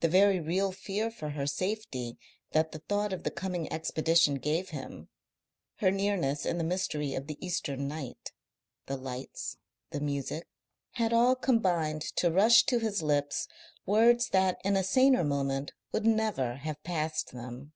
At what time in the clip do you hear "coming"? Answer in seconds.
3.30-3.72